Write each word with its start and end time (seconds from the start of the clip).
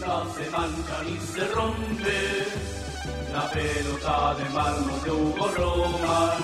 nunca 0.00 0.24
se 0.34 0.50
mancha 0.50 1.02
ni 1.06 1.18
se 1.18 1.46
rompe. 1.54 2.46
La 3.32 3.48
pelota 3.50 4.34
de 4.34 4.44
mármol 4.50 5.02
de 5.04 5.10
Hugo 5.10 5.48
Roman 5.56 6.42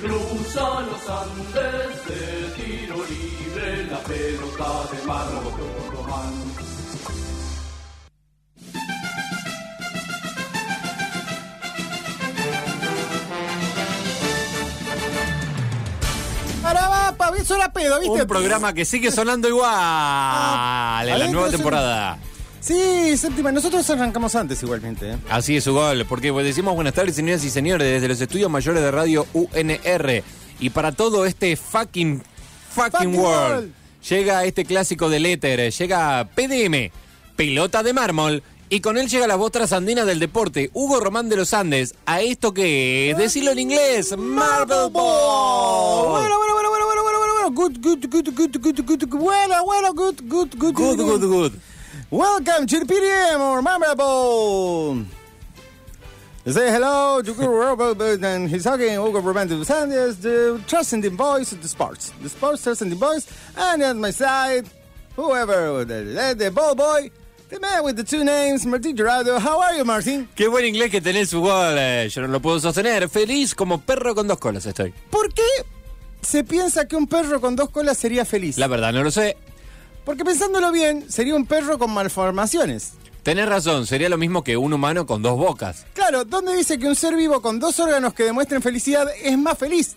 cruza 0.00 0.80
los 0.80 1.08
Andes 1.08 2.06
de 2.06 2.62
tiro 2.62 2.96
libre. 2.96 3.86
La 3.90 3.98
pelota 3.98 4.70
de 4.92 5.06
mármol 5.06 5.44
de 5.44 5.62
Hugo 5.62 6.02
Roman. 6.06 6.52
Eso 17.38 17.56
era 17.56 17.72
pedo, 17.72 17.98
¿viste? 17.98 18.22
Un 18.22 18.28
programa 18.28 18.72
que 18.72 18.84
sigue 18.84 19.10
sonando 19.10 19.48
igual 19.48 21.08
en 21.08 21.18
la 21.18 21.26
nueva 21.26 21.50
temporada. 21.50 22.16
Sí, 22.62 23.16
séptima. 23.16 23.50
Nosotros 23.50 23.88
arrancamos 23.90 24.34
antes 24.36 24.62
igualmente. 24.62 25.10
¿eh? 25.10 25.16
Así 25.28 25.56
es 25.56 25.64
su 25.64 25.72
gol, 25.72 26.06
porque 26.08 26.32
pues, 26.32 26.46
decimos 26.46 26.74
buenas 26.76 26.94
tardes, 26.94 27.16
señoras 27.16 27.44
y 27.44 27.50
señores, 27.50 27.86
desde 27.88 28.06
los 28.06 28.20
estudios 28.20 28.48
mayores 28.48 28.82
de 28.82 28.90
radio 28.90 29.26
UNR. 29.32 30.22
Y 30.60 30.70
para 30.70 30.92
todo 30.92 31.26
este 31.26 31.56
fucking, 31.56 32.22
fucking, 32.70 32.92
Fucking 32.92 33.14
world, 33.16 33.52
world. 33.54 33.72
llega 34.08 34.44
este 34.44 34.64
clásico 34.64 35.10
del 35.10 35.26
éter, 35.26 35.72
llega 35.72 36.28
PDM, 36.36 36.92
pelota 37.34 37.82
de 37.82 37.92
mármol, 37.92 38.44
y 38.68 38.80
con 38.80 38.96
él 38.96 39.08
llega 39.08 39.26
la 39.26 39.34
voz 39.34 39.50
trasandina 39.50 40.04
del 40.04 40.20
deporte, 40.20 40.70
Hugo 40.72 41.00
Román 41.00 41.28
de 41.28 41.36
los 41.36 41.52
Andes, 41.54 41.96
a 42.06 42.20
esto 42.20 42.54
que 42.54 43.10
es, 43.10 43.18
decirlo 43.18 43.50
en 43.50 43.58
inglés, 43.58 44.16
Marble 44.16 44.88
Ball. 44.90 46.10
Bueno, 46.10 46.38
bueno, 46.38 46.54
bueno, 46.54 46.70
bueno, 46.70 46.86
bueno, 46.86 47.02
bueno, 47.02 47.18
bueno, 47.18 47.34
bueno. 47.34 47.50
Good, 47.50 47.78
good, 47.82 48.06
good, 48.08 48.28
good, 48.34 48.56
good, 48.62 48.80
good, 48.86 49.04
good. 49.08 49.20
Bueno, 49.20 49.64
bueno, 49.64 49.92
good, 49.92 50.20
good, 50.22 50.54
good, 50.56 50.74
Good, 50.74 50.96
good, 50.96 51.24
good. 51.26 51.52
Welcome 52.12 52.66
to 52.66 52.80
the 52.80 52.84
PDM 52.84 53.40
or 53.40 53.62
Memorable. 53.62 55.02
Say 56.44 56.70
hello 56.70 57.22
to 57.22 57.32
Robert 57.32 58.22
and 58.22 58.50
he's 58.50 58.64
talking 58.64 58.90
Hugo 58.90 59.22
Romantic 59.22 59.64
Sanders, 59.64 60.18
the 60.18 60.60
trusting 60.66 61.00
voice 61.16 61.52
of 61.52 61.62
the 61.62 61.68
sports. 61.68 62.12
The 62.20 62.28
sports 62.28 62.64
trusting 62.64 62.94
voice, 62.96 63.26
and 63.56 63.82
at 63.82 63.96
my 63.96 64.10
side, 64.10 64.66
whoever, 65.16 65.86
the, 65.86 66.34
the 66.36 66.50
ball 66.50 66.74
boy, 66.74 67.10
the 67.48 67.58
man 67.58 67.82
with 67.82 67.96
the 67.96 68.04
two 68.04 68.24
names, 68.24 68.66
Martin 68.66 68.94
Gerardo. 68.94 69.38
How 69.38 69.62
are 69.62 69.74
you, 69.74 69.84
Martin? 69.86 70.28
Qué 70.36 70.48
buen 70.48 70.66
inglés 70.66 70.90
que 70.90 71.00
tenés 71.00 71.32
gol, 71.32 71.78
eh, 71.78 72.10
yo 72.10 72.20
no 72.20 72.28
lo 72.28 72.40
puedo 72.40 72.60
sostener. 72.60 73.08
Feliz 73.08 73.54
como 73.54 73.80
perro 73.80 74.14
con 74.14 74.28
dos 74.28 74.36
colas 74.36 74.66
estoy. 74.66 74.92
¿Por 75.08 75.32
qué 75.32 75.48
se 76.20 76.44
piensa 76.44 76.86
que 76.86 76.94
un 76.94 77.06
perro 77.06 77.40
con 77.40 77.56
dos 77.56 77.70
colas 77.70 77.96
sería 77.96 78.26
feliz? 78.26 78.58
La 78.58 78.66
verdad, 78.66 78.92
no 78.92 79.02
lo 79.02 79.10
sé. 79.10 79.38
Porque 80.04 80.24
pensándolo 80.24 80.72
bien, 80.72 81.10
sería 81.10 81.34
un 81.34 81.46
perro 81.46 81.78
con 81.78 81.92
malformaciones. 81.92 82.94
Tenés 83.22 83.48
razón, 83.48 83.86
sería 83.86 84.08
lo 84.08 84.18
mismo 84.18 84.42
que 84.42 84.56
un 84.56 84.72
humano 84.72 85.06
con 85.06 85.22
dos 85.22 85.38
bocas. 85.38 85.86
Claro, 85.94 86.24
¿dónde 86.24 86.56
dice 86.56 86.78
que 86.78 86.88
un 86.88 86.96
ser 86.96 87.14
vivo 87.14 87.40
con 87.40 87.60
dos 87.60 87.78
órganos 87.78 88.14
que 88.14 88.24
demuestren 88.24 88.62
felicidad 88.62 89.06
es 89.22 89.38
más 89.38 89.56
feliz? 89.56 89.96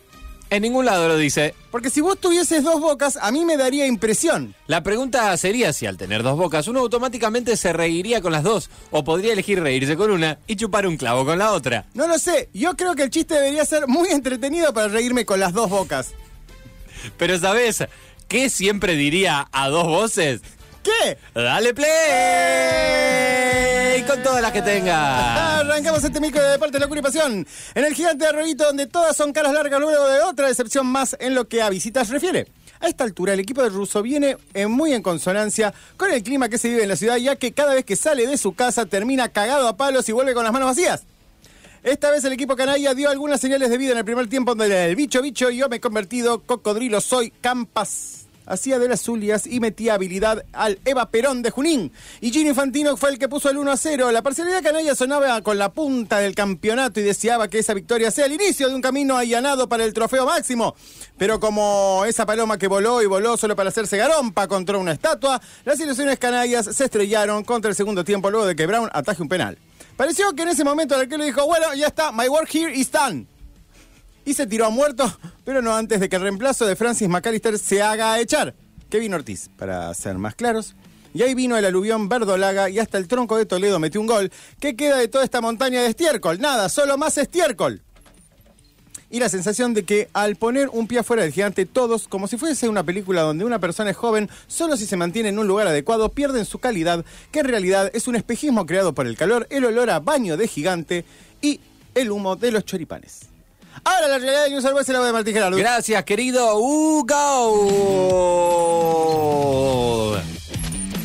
En 0.52 0.61
ningún 0.61 0.86
lado 0.86 1.08
lo 1.08 1.17
dice. 1.17 1.56
Porque 1.72 1.89
si 1.89 2.02
vos 2.02 2.20
tuvieses 2.20 2.64
dos 2.64 2.80
bocas, 2.80 3.17
a 3.20 3.31
mí 3.31 3.44
me 3.45 3.58
daría 3.58 3.88
impresión. 3.88 4.53
La 4.67 4.83
pregunta 4.83 5.36
sería 5.38 5.73
si 5.73 5.88
al 5.88 5.98
tener 5.98 6.22
dos 6.22 6.38
bocas 6.38 6.67
uno 6.67 6.81
automáticamente 6.81 7.58
se 7.58 7.73
reiría 7.73 8.22
con 8.22 8.31
las 8.31 8.44
dos 8.44 8.70
o 8.92 9.03
podría 9.03 9.33
elegir 9.33 9.59
reírse 9.59 9.98
con 9.98 10.11
una 10.11 10.38
y 10.45 10.56
chupar 10.56 10.86
un 10.86 10.98
clavo 10.98 11.26
con 11.26 11.39
la 11.39 11.52
otra. 11.52 11.88
No 11.95 12.08
lo 12.08 12.20
sé, 12.20 12.50
yo 12.53 12.78
creo 12.78 12.94
que 12.94 13.03
el 13.03 13.09
chiste 13.09 13.33
debería 13.33 13.66
ser 13.66 13.88
muy 13.88 14.09
entretenido 14.09 14.72
para 14.72 14.88
reírme 14.88 15.26
con 15.26 15.39
las 15.39 15.52
dos 15.52 15.70
bocas. 15.70 16.11
Pero 17.17 17.39
¿sabes 17.39 17.83
qué 18.27 18.49
siempre 18.49 18.95
diría 18.95 19.47
a 19.51 19.69
dos 19.69 19.85
voces? 19.87 20.41
¿Qué? 20.83 21.17
¡Dale 21.33 21.73
play! 21.73 21.85
Con 24.07 24.21
todas 24.21 24.41
las 24.41 24.51
que 24.51 24.61
tenga. 24.61 25.59
Arrancamos 25.61 26.03
este 26.03 26.19
micro 26.19 26.43
de 26.43 26.51
deporte, 26.51 26.77
locura 26.79 26.99
y 26.99 27.03
pasión. 27.03 27.47
En 27.73 27.85
el 27.85 27.95
gigante 27.95 28.27
arroyito 28.27 28.65
donde 28.65 28.85
todas 28.85 29.17
son 29.17 29.33
caras 29.33 29.53
largas 29.53 29.80
luego 29.80 30.08
de 30.08 30.21
otra 30.21 30.47
decepción 30.47 30.85
más 30.85 31.15
en 31.19 31.33
lo 31.33 31.47
que 31.47 31.64
a 31.64 31.69
visitas 31.69 32.09
refiere. 32.09 32.47
A 32.81 32.87
esta 32.87 33.03
altura 33.03 33.33
el 33.33 33.39
equipo 33.39 33.64
de 33.64 33.69
Russo 33.69 34.03
viene 34.03 34.37
eh, 34.53 34.67
muy 34.67 34.93
en 34.93 35.02
consonancia 35.02 35.73
con 35.97 36.11
el 36.11 36.21
clima 36.21 36.49
que 36.49 36.59
se 36.59 36.67
vive 36.67 36.83
en 36.83 36.89
la 36.89 36.97
ciudad 36.97 37.15
ya 37.17 37.35
que 37.35 37.52
cada 37.53 37.73
vez 37.73 37.83
que 37.85 37.95
sale 37.95 38.27
de 38.27 38.37
su 38.37 38.53
casa 38.53 38.85
termina 38.85 39.30
cagado 39.30 39.67
a 39.67 39.77
palos 39.77 40.08
y 40.09 40.11
vuelve 40.11 40.35
con 40.35 40.43
las 40.43 40.53
manos 40.53 40.67
vacías. 40.67 41.05
Esta 41.85 42.09
vez 42.09 42.23
el 42.25 42.33
equipo 42.33 42.55
canalla 42.55 42.95
dio 42.95 43.11
algunas 43.11 43.39
señales 43.39 43.69
de 43.69 43.77
vida 43.77 43.91
en 43.91 43.99
el 43.99 44.05
primer 44.05 44.27
tiempo 44.27 44.55
donde 44.55 44.85
el 44.85 44.95
bicho 44.95 45.21
bicho 45.21 45.51
yo 45.51 45.69
me 45.69 45.75
he 45.75 45.79
convertido, 45.79 46.39
cocodrilo 46.39 46.99
soy, 46.99 47.29
campas. 47.29 48.25
Hacía 48.47 48.79
de 48.79 48.87
las 48.87 49.01
Zulias 49.03 49.45
y 49.45 49.59
metía 49.59 49.93
habilidad 49.93 50.45
al 50.51 50.79
Eva 50.83 51.11
Perón 51.11 51.43
de 51.43 51.51
Junín. 51.51 51.91
Y 52.21 52.31
Gino 52.31 52.49
Infantino 52.49 52.97
fue 52.97 53.11
el 53.11 53.19
que 53.19 53.29
puso 53.29 53.51
el 53.51 53.59
1 53.59 53.71
a 53.71 53.77
0. 53.77 54.11
La 54.11 54.23
parcialidad 54.23 54.63
canalla 54.63 54.95
sonaba 54.95 55.43
con 55.43 55.59
la 55.59 55.73
punta 55.73 56.17
del 56.17 56.33
campeonato 56.33 56.99
y 56.99 57.03
deseaba 57.03 57.49
que 57.49 57.59
esa 57.59 57.75
victoria 57.75 58.09
sea 58.09 58.25
el 58.25 58.33
inicio 58.33 58.67
de 58.67 58.73
un 58.73 58.81
camino 58.81 59.15
allanado 59.15 59.69
para 59.69 59.83
el 59.83 59.93
trofeo 59.93 60.25
máximo. 60.25 60.75
Pero 61.19 61.39
como 61.39 62.03
esa 62.07 62.25
paloma 62.25 62.57
que 62.57 62.67
voló 62.67 63.03
y 63.03 63.05
voló 63.05 63.37
solo 63.37 63.55
para 63.55 63.69
hacerse 63.69 63.97
garompa 63.97 64.47
contra 64.47 64.79
una 64.79 64.93
estatua, 64.93 65.39
las 65.65 65.79
ilusiones 65.79 66.17
canallas 66.17 66.65
se 66.65 66.85
estrellaron 66.85 67.43
contra 67.43 67.69
el 67.69 67.75
segundo 67.75 68.03
tiempo 68.03 68.31
luego 68.31 68.47
de 68.47 68.55
que 68.55 68.65
Brown 68.65 68.89
ataje 68.91 69.21
un 69.21 69.29
penal. 69.29 69.59
Pareció 69.98 70.33
que 70.33 70.44
en 70.44 70.50
ese 70.50 70.64
momento 70.64 70.95
el 70.95 71.02
arquero 71.02 71.23
dijo, 71.23 71.45
bueno, 71.45 71.73
ya 71.73 71.88
está, 71.88 72.11
my 72.11 72.28
work 72.28 72.54
here 72.54 72.73
is 72.73 72.92
done. 72.92 73.28
Y 74.26 74.33
se 74.33 74.45
tiró 74.45 74.66
a 74.66 74.70
muerto, 74.70 75.10
pero 75.45 75.61
no 75.61 75.73
antes 75.73 76.00
de 76.00 76.10
que 76.10 76.17
el 76.17 76.22
reemplazo 76.23 76.66
de 76.66 76.76
Francis 76.76 77.08
McAllister 77.08 77.58
se 77.58 77.82
haga 77.82 78.20
echar. 78.20 78.56
Kevin 78.89 79.14
Ortiz, 79.14 79.50
para 79.56 79.94
ser 79.94 80.17
más 80.17 80.36
claros. 80.36 80.76
Y 81.14 81.23
ahí 81.23 81.33
vino 81.33 81.56
el 81.56 81.64
aluvión 81.64 82.10
verdolaga 82.10 82.70
y 82.70 82.78
hasta 82.80 82.98
el 82.98 83.08
tronco 83.08 83.38
de 83.38 83.45
Toledo 83.45 83.80
metió 83.80 84.02
un 84.02 84.08
gol. 84.08 84.32
¿Qué 84.60 84.76
queda 84.76 84.98
de 84.98 85.08
toda 85.08 85.23
esta 85.23 85.39
montaña 85.39 85.82
de 85.82 85.88
estiércol? 85.88 86.42
Nada, 86.42 86.67
solo 86.67 86.98
más 86.98 87.17
estiércol. 87.17 87.84
Y 89.15 89.20
la 89.20 89.30
sensación 89.30 89.73
de 89.73 89.86
que 89.86 90.09
al 90.11 90.36
poner 90.36 90.67
un 90.73 90.87
pie 90.87 90.99
afuera 90.99 91.23
del 91.23 91.31
gigante, 91.31 91.65
todos, 91.65 92.09
como 92.09 92.27
si 92.27 92.36
fuese 92.36 92.67
una 92.67 92.83
película 92.83 93.21
donde 93.21 93.45
una 93.45 93.59
persona 93.59 93.92
es 93.92 93.95
joven, 93.95 94.30
solo 94.48 94.76
si 94.76 94.86
se 94.86 94.98
mantiene 94.98 95.30
en 95.30 95.39
un 95.39 95.48
lugar 95.48 95.67
adecuado, 95.67 96.09
pierden 96.09 96.43
su 96.43 96.59
calidad, 96.59 97.05
que 97.31 97.39
en 97.39 97.45
realidad 97.45 97.89
es 97.93 98.09
un 98.09 98.17
espejismo 98.17 98.65
creado 98.65 98.92
por 98.92 99.08
el 99.08 99.15
calor, 99.15 99.48
el 99.52 99.64
olor 99.64 99.89
a 99.89 100.02
baño 100.02 100.36
de 100.36 100.49
gigante 100.49 101.05
y 101.42 101.61
el 101.93 102.11
humo 102.11 102.36
de 102.36 102.52
los 102.52 102.65
choripanes. 102.65 103.30
Ahora 103.86 104.09
la 104.09 104.17
realidad 104.17 104.43
de 104.43 104.49
News 104.49 104.65
Always 104.65 104.89
es 104.89 104.92
la 104.92 104.99
voz 104.99 105.08
de 105.08 105.14
Martín 105.14 105.33
Gerardo. 105.33 105.55
Gracias, 105.55 106.03
querido 106.03 106.58
Hugo. 106.58 107.05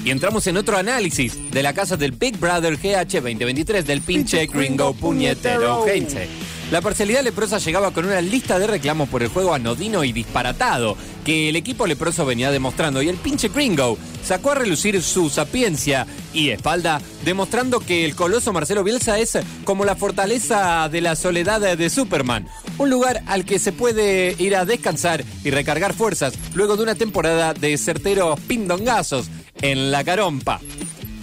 Y 0.04 0.10
entramos 0.10 0.44
en 0.48 0.56
otro 0.56 0.76
análisis 0.76 1.52
de 1.52 1.62
la 1.62 1.72
casa 1.74 1.96
del 1.96 2.10
Big 2.10 2.36
Brother 2.38 2.76
GH 2.76 3.20
2023 3.20 3.86
del 3.86 4.02
pinche 4.02 4.46
gringo 4.46 4.94
puñetero, 4.94 5.84
gente. 5.84 6.28
La 6.70 6.80
parcialidad 6.80 7.24
leprosa 7.24 7.58
llegaba 7.58 7.90
con 7.90 8.06
una 8.06 8.20
lista 8.20 8.60
de 8.60 8.68
reclamos 8.68 9.08
por 9.08 9.24
el 9.24 9.28
juego 9.28 9.54
anodino 9.54 10.04
y 10.04 10.12
disparatado 10.12 10.96
que 11.24 11.48
el 11.48 11.56
equipo 11.56 11.84
leproso 11.84 12.24
venía 12.24 12.52
demostrando 12.52 13.02
y 13.02 13.08
el 13.08 13.16
pinche 13.16 13.48
gringo 13.48 13.98
sacó 14.24 14.52
a 14.52 14.54
relucir 14.54 15.02
su 15.02 15.30
sapiencia 15.30 16.06
y 16.32 16.50
espalda 16.50 17.02
demostrando 17.24 17.80
que 17.80 18.04
el 18.04 18.14
coloso 18.14 18.52
Marcelo 18.52 18.84
Bielsa 18.84 19.18
es 19.18 19.36
como 19.64 19.84
la 19.84 19.96
fortaleza 19.96 20.88
de 20.88 21.00
la 21.00 21.16
soledad 21.16 21.76
de 21.76 21.90
Superman, 21.90 22.46
un 22.78 22.88
lugar 22.88 23.20
al 23.26 23.44
que 23.44 23.58
se 23.58 23.72
puede 23.72 24.36
ir 24.38 24.54
a 24.54 24.64
descansar 24.64 25.24
y 25.42 25.50
recargar 25.50 25.92
fuerzas 25.92 26.34
luego 26.54 26.76
de 26.76 26.84
una 26.84 26.94
temporada 26.94 27.52
de 27.52 27.76
certeros 27.78 28.38
pindongazos 28.46 29.28
en 29.60 29.90
la 29.90 30.04
carompa. 30.04 30.60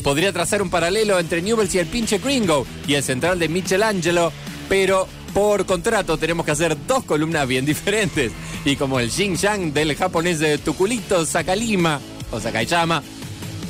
Podría 0.04 0.34
trazar 0.34 0.62
un 0.62 0.70
paralelo 0.70 1.18
entre 1.20 1.42
Newells 1.42 1.74
y 1.74 1.80
el 1.80 1.88
pinche 1.88 2.18
gringo 2.18 2.68
y 2.86 2.96
el 2.96 3.04
central 3.04 3.40
de 3.40 3.48
Michelangelo, 3.48 4.34
pero 4.68 5.08
por 5.38 5.68
contrato 5.68 6.18
tenemos 6.18 6.48
que 6.48 6.52
hacer 6.52 6.76
dos 6.88 7.04
columnas 7.04 7.48
bien 7.48 7.64
diferentes. 7.64 8.32
Y 8.66 8.76
como 8.76 9.00
el 9.00 9.12
Yang 9.12 9.72
del 9.72 9.96
japonés 9.96 10.40
de 10.40 10.58
Tuculito 10.58 11.28
Sakalima 11.28 12.02
o 12.32 12.40
Sakayama, 12.40 13.04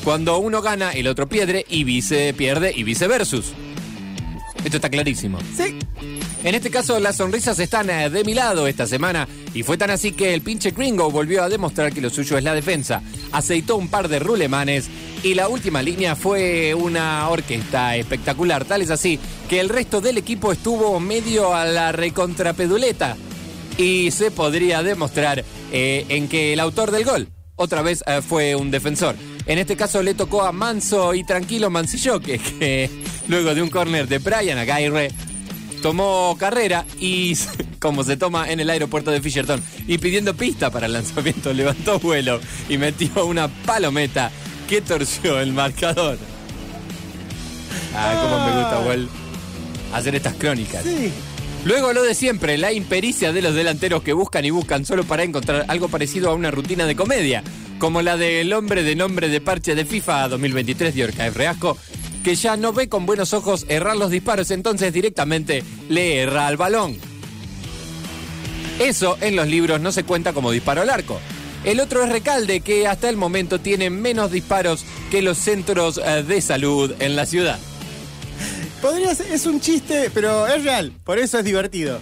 cuando 0.06 0.38
uno 0.38 0.62
gana, 0.62 0.94
el 0.94 1.08
otro 1.08 1.28
pierde 1.28 1.66
y 1.68 1.84
vice 1.84 2.34
pierde 2.34 2.72
y 2.74 2.84
viceversus. 2.84 3.52
Esto 4.64 4.78
está 4.78 4.90
clarísimo. 4.90 5.40
Sí. 5.56 5.78
En 6.44 6.56
este 6.56 6.70
caso, 6.70 7.00
las 7.00 7.18
sonrisas 7.18 7.58
están 7.60 7.90
eh, 7.90 8.10
de 8.10 8.24
mi 8.24 8.34
lado 8.34 8.68
esta 8.68 8.86
semana 8.86 9.28
y 9.54 9.64
fue 9.64 9.78
tan 9.78 9.90
así 9.90 10.12
que 10.12 10.34
el 10.34 10.42
pinche 10.42 10.72
gringo 10.72 11.10
volvió 11.10 11.44
a 11.44 11.50
demostrar 11.50 11.92
que 11.92 12.02
lo 12.02 12.10
suyo 12.10 12.38
es 12.38 12.44
la 12.44 12.54
defensa. 12.54 13.02
Aceitó 13.32 13.76
un 13.76 13.90
par 13.90 14.08
de 14.08 14.20
rulemanes 14.20 14.90
y 15.24 15.34
la 15.34 15.48
última 15.50 15.82
línea 15.82 16.16
fue 16.16 16.74
una 16.74 17.28
orquesta 17.30 17.96
espectacular. 17.96 18.66
Tal 18.66 18.82
es 18.82 18.92
así 18.92 19.20
que 19.50 19.60
el 19.60 19.70
resto 19.70 20.00
del 20.00 20.18
equipo 20.18 20.52
estuvo 20.52 21.00
medio 21.00 21.56
a 21.56 21.66
la 21.66 21.92
recontrapeduleta 21.92 23.18
y 23.78 24.12
se 24.12 24.32
podría 24.32 24.84
demostrar 24.84 25.44
eh, 25.72 26.06
en 26.10 26.28
que 26.28 26.54
el 26.54 26.60
autor 26.60 26.92
del 26.92 27.04
gol 27.04 27.28
otra 27.56 27.82
vez 27.82 28.04
eh, 28.08 28.22
fue 28.22 28.56
un 28.56 28.72
defensor. 28.72 29.16
En 29.48 29.58
este 29.58 29.78
caso 29.78 30.04
le 30.04 30.14
tocó 30.14 30.44
a 30.44 30.52
Manso 30.52 31.14
y 31.14 31.24
Tranquilo 31.24 31.70
Mancillo, 31.70 32.20
que, 32.20 32.38
que 32.38 32.90
luego 33.28 33.56
de 33.56 33.62
un 33.62 33.70
córner 33.70 34.08
de 34.08 34.20
Brian 34.20 34.58
Aguirre 34.58 35.10
tomó 35.82 36.36
carrera 36.38 36.86
y 37.00 37.36
como 37.80 38.04
se 38.04 38.18
toma 38.18 38.52
en 38.52 38.60
el 38.60 38.70
aeropuerto 38.70 39.10
de 39.10 39.22
Fisherton 39.22 39.62
y 39.88 39.98
pidiendo 40.00 40.34
pista 40.34 40.70
para 40.70 40.88
el 40.88 40.94
lanzamiento 40.94 41.54
levantó 41.54 42.00
vuelo 42.00 42.42
y 42.68 42.78
metió 42.78 43.26
una 43.26 43.48
palometa 43.48 44.32
que 44.68 44.82
torció 44.82 45.40
el 45.40 45.54
marcador. 45.54 46.18
Ah, 47.96 48.20
cómo 48.22 48.46
me 48.46 48.62
gusta, 48.62 48.82
igual 48.82 49.10
hacer 49.94 50.16
estas 50.16 50.34
crónicas. 50.36 50.84
Sí. 50.84 51.12
Luego 51.68 51.92
lo 51.92 52.02
de 52.02 52.16
siempre, 52.16 52.58
la 52.58 52.72
impericia 52.72 53.34
de 53.34 53.42
los 53.42 53.54
delanteros 53.54 54.02
que 54.02 54.14
buscan 54.14 54.46
y 54.46 54.52
buscan 54.52 54.86
solo 54.86 55.04
para 55.04 55.24
encontrar 55.24 55.66
algo 55.68 55.90
parecido 55.90 56.32
a 56.32 56.34
una 56.34 56.50
rutina 56.50 56.86
de 56.86 56.96
comedia, 56.96 57.44
como 57.78 58.02
la 58.02 58.16
del 58.16 58.54
hombre 58.54 58.84
de 58.84 58.96
nombre 58.96 59.28
de 59.28 59.42
parche 59.42 59.76
de 59.76 59.84
FIFA 59.84 60.30
2023 60.30 60.96
de 60.96 61.04
Orca 61.04 61.30
Reasco, 61.30 61.78
que 62.24 62.36
ya 62.36 62.56
no 62.56 62.72
ve 62.72 62.88
con 62.88 63.06
buenos 63.06 63.34
ojos 63.34 63.66
errar 63.68 63.98
los 63.98 64.12
disparos, 64.12 64.50
entonces 64.52 64.94
directamente 64.94 65.62
le 65.90 66.20
erra 66.20 66.48
al 66.48 66.56
balón. 66.56 66.96
Eso 68.80 69.18
en 69.20 69.36
los 69.36 69.50
libros 69.50 69.82
no 69.82 69.92
se 69.92 70.06
cuenta 70.06 70.32
como 70.32 70.52
disparo 70.52 70.84
al 70.84 70.90
arco. 70.90 71.20
El 71.66 71.82
otro 71.82 72.02
es 72.02 72.10
Recalde, 72.10 72.62
que 72.62 72.88
hasta 72.88 73.10
el 73.10 73.18
momento 73.18 73.60
tiene 73.60 73.90
menos 73.90 74.32
disparos 74.32 74.86
que 75.12 75.22
los 75.22 75.38
centros 75.38 75.98
eh, 75.98 76.24
de 76.24 76.40
salud 76.40 76.94
en 77.00 77.18
la 77.18 77.26
ciudad. 77.26 77.60
Podría 78.82 79.14
ser, 79.16 79.32
es 79.32 79.46
un 79.46 79.60
chiste, 79.60 80.12
pero 80.14 80.48
es 80.48 80.64
real. 80.64 80.94
Por 81.04 81.20
eso 81.20 81.40
es 81.40 81.46
divertido. 81.46 82.00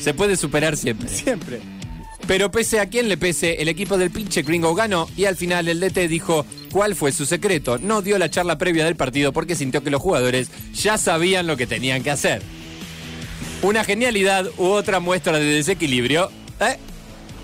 Se 0.00 0.14
puede 0.14 0.36
superar 0.36 0.76
siempre. 0.76 1.08
Siempre. 1.08 1.60
Pero 2.26 2.50
pese 2.50 2.78
a 2.78 2.86
quien 2.86 3.08
le 3.08 3.16
pese, 3.16 3.62
el 3.62 3.68
equipo 3.68 3.96
del 3.96 4.10
pinche 4.10 4.42
gringo 4.42 4.74
ganó 4.74 5.08
y 5.16 5.24
al 5.24 5.36
final 5.36 5.66
el 5.66 5.80
DT 5.80 6.08
dijo 6.08 6.44
cuál 6.70 6.94
fue 6.94 7.10
su 7.10 7.24
secreto. 7.24 7.78
No 7.78 8.02
dio 8.02 8.18
la 8.18 8.28
charla 8.28 8.58
previa 8.58 8.84
del 8.84 8.96
partido 8.96 9.32
porque 9.32 9.56
sintió 9.56 9.82
que 9.82 9.90
los 9.90 10.02
jugadores 10.02 10.50
ya 10.74 10.98
sabían 10.98 11.46
lo 11.46 11.56
que 11.56 11.66
tenían 11.66 12.02
que 12.02 12.10
hacer. 12.10 12.42
Una 13.62 13.82
genialidad 13.82 14.46
u 14.58 14.66
otra 14.66 15.00
muestra 15.00 15.38
de 15.38 15.46
desequilibrio. 15.46 16.30
¿eh? 16.60 16.76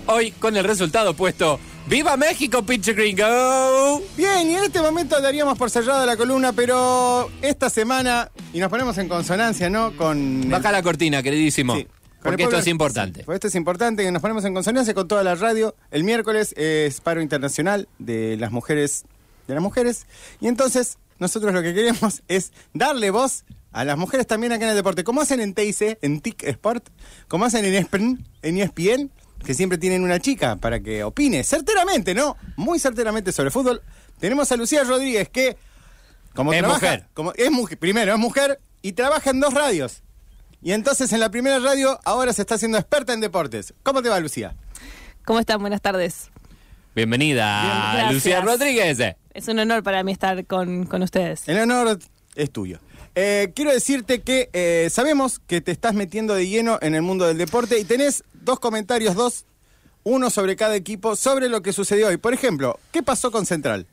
Hoy 0.05 0.31
con 0.31 0.55
el 0.55 0.63
resultado 0.63 1.15
puesto. 1.15 1.59
¡Viva 1.87 2.17
México, 2.17 2.63
pinche 2.63 2.93
gringo! 2.93 4.01
Bien, 4.17 4.49
y 4.49 4.55
en 4.55 4.63
este 4.63 4.81
momento 4.81 5.21
daríamos 5.21 5.57
por 5.57 5.69
cerrada 5.69 6.03
la 6.05 6.17
columna, 6.17 6.51
pero 6.51 7.29
esta 7.43 7.69
semana, 7.69 8.31
y 8.53 8.59
nos 8.59 8.69
ponemos 8.69 8.97
en 8.97 9.07
consonancia, 9.07 9.69
¿no? 9.69 9.95
Con. 9.95 10.43
el- 10.43 10.49
Baja 10.49 10.71
la 10.71 10.81
cortina, 10.81 11.21
queridísimo. 11.21 11.75
Sí. 11.75 11.87
Porque 12.23 12.43
esto 12.43 12.57
es 12.57 12.65
importante. 12.65 13.19
Sí, 13.19 13.23
porque 13.25 13.35
esto 13.35 13.47
es 13.49 13.55
importante, 13.55 14.03
que 14.03 14.11
nos 14.11 14.19
ponemos 14.19 14.43
en 14.45 14.55
consonancia 14.55 14.95
con 14.95 15.07
toda 15.07 15.23
la 15.23 15.35
radio. 15.35 15.75
El 15.91 16.03
miércoles 16.03 16.55
es 16.57 16.99
paro 17.01 17.21
internacional 17.21 17.87
de 17.99 18.35
las 18.37 18.51
mujeres, 18.51 19.03
de 19.47 19.53
las 19.53 19.61
mujeres. 19.61 20.07
Y 20.41 20.47
entonces, 20.47 20.97
nosotros 21.19 21.53
lo 21.53 21.61
que 21.61 21.75
queremos 21.75 22.23
es 22.27 22.51
darle 22.73 23.11
voz 23.11 23.45
a 23.71 23.85
las 23.85 23.95
mujeres 23.95 24.25
también 24.25 24.53
acá 24.53 24.63
en 24.65 24.71
el 24.71 24.75
deporte. 24.75 25.03
Como 25.03 25.21
hacen 25.21 25.39
en 25.39 25.53
TIC, 25.53 25.99
en 26.01 26.19
TIC 26.19 26.45
Sport, 26.45 26.89
como 27.27 27.45
hacen 27.45 27.63
en 27.63 27.75
ESPN, 27.75 28.25
en 28.41 28.57
ESPN, 28.57 29.11
que 29.45 29.53
siempre 29.53 29.77
tienen 29.77 30.03
una 30.03 30.19
chica 30.19 30.55
para 30.57 30.79
que 30.79 31.03
opine 31.03 31.43
certeramente, 31.43 32.13
¿no? 32.13 32.35
Muy 32.57 32.79
certeramente 32.79 33.31
sobre 33.31 33.51
fútbol. 33.51 33.81
Tenemos 34.19 34.51
a 34.51 34.57
Lucía 34.57 34.83
Rodríguez, 34.83 35.29
que 35.29 35.57
como 36.33 36.51
Es 36.53 36.59
trabaja- 36.59 36.79
mujer. 36.85 37.07
Como, 37.13 37.33
es 37.33 37.51
mujer. 37.51 37.77
Primero, 37.77 38.13
es 38.13 38.19
mujer 38.19 38.59
y 38.81 38.93
trabaja 38.93 39.29
en 39.29 39.39
dos 39.39 39.53
radios. 39.53 40.01
Y 40.61 40.71
entonces 40.71 41.13
en 41.13 41.19
la 41.19 41.29
primera 41.29 41.59
radio 41.59 41.99
ahora 42.05 42.33
se 42.33 42.41
está 42.41 42.55
haciendo 42.55 42.77
experta 42.77 43.13
en 43.13 43.21
deportes. 43.21 43.73
¿Cómo 43.83 44.01
te 44.01 44.09
va, 44.09 44.19
Lucía? 44.19 44.55
¿Cómo 45.23 45.39
están? 45.39 45.61
Buenas 45.61 45.81
tardes. 45.81 46.29
Bienvenida, 46.95 47.93
Bien. 47.95 48.13
Lucía 48.13 48.41
Rodríguez. 48.41 48.97
Es 49.33 49.47
un 49.47 49.59
honor 49.59 49.83
para 49.83 50.01
mí 50.03 50.11
estar 50.11 50.45
con, 50.45 50.85
con 50.85 51.01
ustedes. 51.03 51.47
El 51.47 51.59
honor 51.59 51.99
es 52.35 52.51
tuyo. 52.51 52.79
Eh, 53.15 53.51
quiero 53.55 53.71
decirte 53.71 54.21
que 54.21 54.49
eh, 54.53 54.89
sabemos 54.91 55.39
que 55.39 55.61
te 55.61 55.71
estás 55.71 55.93
metiendo 55.93 56.33
de 56.35 56.47
lleno 56.47 56.79
en 56.81 56.95
el 56.95 57.01
mundo 57.01 57.25
del 57.27 57.37
deporte 57.37 57.79
y 57.79 57.83
tenés 57.85 58.23
dos 58.45 58.59
comentarios, 58.59 59.15
dos, 59.15 59.45
uno 60.03 60.29
sobre 60.29 60.55
cada 60.55 60.75
equipo, 60.75 61.15
sobre 61.15 61.49
lo 61.49 61.61
que 61.61 61.73
sucedió 61.73 62.07
hoy. 62.07 62.17
Por 62.17 62.33
ejemplo, 62.33 62.79
¿qué 62.91 63.03
pasó 63.03 63.31
con 63.31 63.45
Central? 63.45 63.87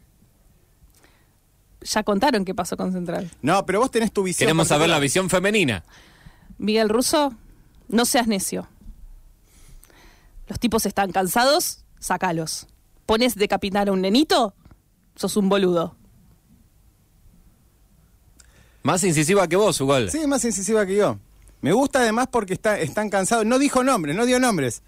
Ya 1.81 2.05
contaron 2.05 2.45
qué 2.45 2.55
pasó 2.55 2.77
con 2.77 2.93
Central. 2.93 3.31
No, 3.41 3.67
pero 3.67 3.81
vos 3.81 3.91
tenés 3.91 4.13
tu 4.13 4.23
visión. 4.23 4.47
Queremos 4.47 4.69
saber 4.69 4.89
la 4.89 5.01
visión 5.01 5.29
femenina. 5.29 5.85
Miguel 6.59 6.89
Russo, 6.89 7.35
no 7.89 8.05
seas 8.05 8.29
necio. 8.29 8.69
Los 10.47 10.61
tipos 10.61 10.87
están 10.87 11.11
cansados, 11.11 11.85
sacalos. 11.99 12.69
Pones 13.07 13.35
de 13.35 13.49
capitán 13.49 13.89
a 13.89 13.93
un 13.93 14.01
nenito, 14.01 14.55
sos 15.17 15.37
un 15.37 15.49
boludo. 15.49 15.97
Más 18.83 19.03
incisiva 19.05 19.49
que 19.49 19.57
vos, 19.57 19.81
Ugol. 19.81 20.11
Sí, 20.11 20.27
más 20.27 20.45
incisiva 20.45 20.85
que 20.87 20.97
yo. 20.97 21.19
Me 21.62 21.73
gusta 21.73 22.00
además 22.00 22.26
porque 22.31 22.53
está, 22.53 22.79
están 22.79 23.09
cansados. 23.09 23.47
No 23.47 23.59
dijo 23.59 23.82
nombres, 23.82 24.14
no 24.14 24.26
dio 24.26 24.38
nombres. 24.38 24.82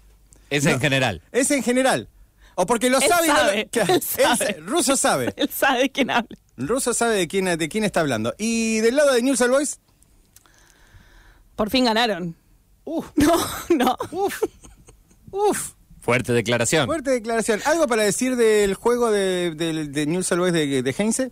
Es 0.51 0.63
No. 0.65 0.71
en 0.71 0.79
general. 0.79 1.21
Es 1.31 1.49
en 1.51 1.63
general. 1.63 2.07
O 2.53 2.65
porque 2.67 2.89
lo 2.89 2.99
Él 2.99 3.09
sabe 3.09 3.25
y 3.25 3.29
no 3.29 3.33
lo- 3.33 3.39
sabe, 3.41 3.67
que- 3.69 3.81
él 3.81 3.89
él 3.89 4.01
sabe. 4.03 4.95
sabe. 4.97 5.33
Él 5.37 5.49
sabe 5.49 5.79
de 5.79 5.89
quién 5.91 6.11
habla. 6.11 6.37
Russo 6.57 6.93
sabe 6.93 7.15
de 7.15 7.27
quién, 7.27 7.45
de 7.57 7.69
quién 7.69 7.83
está 7.83 7.99
hablando. 8.01 8.33
Y 8.37 8.79
del 8.79 8.95
lado 8.95 9.13
de 9.13 9.21
News 9.21 9.41
All 9.41 9.49
Boys, 9.51 9.79
Por 11.55 11.69
fin 11.69 11.85
ganaron. 11.85 12.35
uf, 12.83 13.07
No, 13.15 13.33
no. 13.75 13.97
uf, 14.11 14.43
uf. 15.31 15.71
Fuerte 16.01 16.33
declaración. 16.33 16.85
Fuerte 16.85 17.09
declaración. 17.09 17.61
¿Algo 17.65 17.87
para 17.87 18.03
decir 18.03 18.35
del 18.35 18.75
juego 18.75 19.09
de, 19.11 19.53
de, 19.55 19.87
de 19.87 20.05
News 20.05 20.31
All 20.31 20.39
Boys 20.39 20.53
de, 20.53 20.83
de 20.83 20.95
Heinze? 20.97 21.31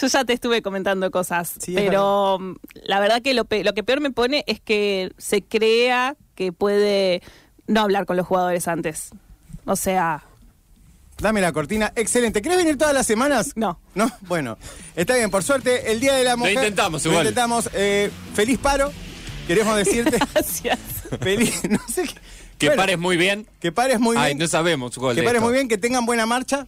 Yo 0.00 0.06
ya 0.06 0.24
te 0.24 0.32
estuve 0.32 0.62
comentando 0.62 1.10
cosas, 1.10 1.54
Sí, 1.58 1.74
es 1.76 1.82
pero 1.82 2.38
mm, 2.38 2.54
la 2.84 3.00
verdad 3.00 3.22
que 3.22 3.34
lo, 3.34 3.44
pe- 3.44 3.64
lo 3.64 3.72
que 3.74 3.82
peor 3.82 4.00
me 4.00 4.10
pone 4.10 4.44
es 4.46 4.60
que 4.60 5.12
se 5.18 5.42
crea 5.42 6.16
que 6.34 6.52
puede 6.52 7.22
no 7.66 7.80
hablar 7.82 8.06
con 8.06 8.16
los 8.16 8.26
jugadores 8.26 8.68
antes. 8.68 9.10
O 9.64 9.76
sea, 9.76 10.24
Dame 11.20 11.40
la 11.40 11.50
cortina. 11.52 11.92
Excelente. 11.96 12.40
¿Querés 12.42 12.58
venir 12.58 12.78
todas 12.78 12.94
las 12.94 13.04
semanas? 13.04 13.52
No. 13.56 13.80
¿No? 13.96 14.08
Bueno, 14.28 14.56
está 14.94 15.16
bien. 15.16 15.30
Por 15.30 15.42
suerte, 15.42 15.90
el 15.90 15.98
Día 15.98 16.14
de 16.14 16.22
la 16.22 16.36
Mujer... 16.36 16.54
intentamos 16.54 17.04
Lo 17.04 17.10
igual. 17.10 17.26
intentamos. 17.26 17.68
Eh, 17.74 18.08
feliz 18.34 18.56
paro. 18.58 18.92
Queremos 19.48 19.76
decirte... 19.76 20.16
gracias. 20.34 20.78
feliz... 21.20 21.60
No 21.68 21.80
sé 21.92 22.04
qué... 22.04 22.14
Que 22.58 22.66
Bueno, 22.68 22.82
pares 22.82 22.98
muy 22.98 23.16
bien. 23.16 23.46
Que 23.60 23.72
pares 23.72 23.98
muy 23.98 24.14
bien. 24.16 24.24
Ay, 24.26 24.34
no 24.36 24.46
sabemos. 24.46 24.92
Que 24.94 25.00
pares 25.00 25.24
esto. 25.26 25.40
muy 25.40 25.52
bien, 25.52 25.66
que 25.68 25.76
tengan 25.78 26.06
buena 26.06 26.24
marcha. 26.26 26.66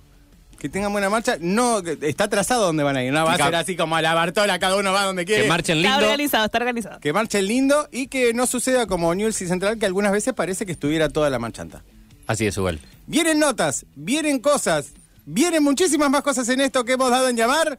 Que 0.60 0.68
tengan 0.68 0.92
buena 0.92 1.08
marcha. 1.08 1.36
No, 1.40 1.78
está 1.78 2.28
trazado 2.28 2.66
donde 2.66 2.82
van 2.82 2.96
a 2.96 3.02
ir. 3.02 3.12
No 3.12 3.24
va 3.24 3.32
a 3.32 3.36
ser 3.38 3.54
así 3.54 3.76
como 3.76 3.96
a 3.96 4.02
la 4.02 4.12
Bartola, 4.14 4.58
cada 4.58 4.76
uno 4.76 4.92
va 4.92 5.04
donde 5.06 5.24
quiere. 5.24 5.42
Que 5.44 5.48
marchen 5.48 5.78
Está 5.78 5.90
lindo. 5.92 6.04
organizado, 6.04 6.44
está 6.44 6.58
organizado. 6.58 7.00
Que 7.00 7.12
marchen 7.14 7.46
lindo 7.46 7.88
y 7.90 8.08
que 8.08 8.34
no 8.34 8.46
suceda 8.46 8.86
como 8.86 9.14
Newell's 9.14 9.40
y 9.40 9.46
Central, 9.48 9.78
que 9.78 9.86
algunas 9.86 10.12
veces 10.12 10.34
parece 10.34 10.66
que 10.66 10.72
estuviera 10.72 11.08
toda 11.08 11.30
la 11.30 11.38
marchanta. 11.38 11.82
Así 12.26 12.46
es, 12.46 12.56
Ugol. 12.58 12.78
Vienen 13.06 13.38
notas, 13.38 13.86
vienen 13.96 14.38
cosas, 14.38 14.88
vienen 15.24 15.62
muchísimas 15.64 16.10
más 16.10 16.22
cosas 16.22 16.48
en 16.50 16.60
esto 16.60 16.84
que 16.84 16.92
hemos 16.92 17.10
dado 17.10 17.28
en 17.28 17.36
llamar. 17.36 17.78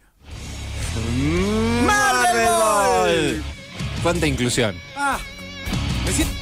Marvel 1.86 2.46
Ball. 2.48 3.44
Cuánta 4.03 4.25
inclusión. 4.27 4.75
Ah, 4.96 5.20
me 6.05 6.12
siento- 6.12 6.34